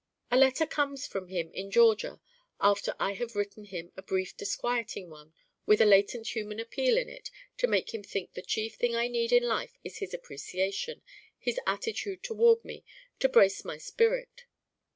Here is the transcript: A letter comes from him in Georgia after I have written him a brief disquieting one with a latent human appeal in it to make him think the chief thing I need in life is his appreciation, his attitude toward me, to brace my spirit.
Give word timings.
A 0.31 0.35
letter 0.35 0.65
comes 0.65 1.05
from 1.05 1.27
him 1.27 1.51
in 1.53 1.69
Georgia 1.69 2.19
after 2.59 2.95
I 2.99 3.11
have 3.13 3.35
written 3.35 3.65
him 3.65 3.91
a 3.95 4.01
brief 4.01 4.35
disquieting 4.35 5.11
one 5.11 5.31
with 5.67 5.79
a 5.79 5.85
latent 5.85 6.35
human 6.35 6.59
appeal 6.59 6.97
in 6.97 7.07
it 7.07 7.29
to 7.57 7.67
make 7.67 7.93
him 7.93 8.01
think 8.01 8.33
the 8.33 8.41
chief 8.41 8.73
thing 8.77 8.95
I 8.95 9.07
need 9.07 9.31
in 9.31 9.43
life 9.43 9.77
is 9.83 9.99
his 9.99 10.11
appreciation, 10.11 11.03
his 11.37 11.59
attitude 11.67 12.23
toward 12.23 12.65
me, 12.65 12.83
to 13.19 13.29
brace 13.29 13.63
my 13.63 13.77
spirit. 13.77 14.45